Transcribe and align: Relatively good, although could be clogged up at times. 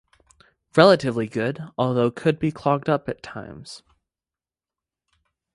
Relatively 0.75 1.27
good, 1.27 1.59
although 1.77 2.09
could 2.09 2.39
be 2.39 2.51
clogged 2.51 2.89
up 2.89 3.07
at 3.07 3.21
times. 3.21 3.83